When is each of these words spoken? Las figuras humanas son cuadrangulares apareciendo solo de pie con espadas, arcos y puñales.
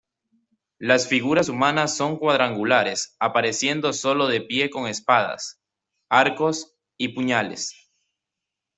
Las 0.79 1.07
figuras 1.07 1.47
humanas 1.47 1.95
son 1.95 2.17
cuadrangulares 2.17 3.15
apareciendo 3.19 3.93
solo 3.93 4.27
de 4.27 4.41
pie 4.41 4.71
con 4.71 4.87
espadas, 4.87 5.61
arcos 6.09 6.75
y 6.97 7.09
puñales. 7.09 7.75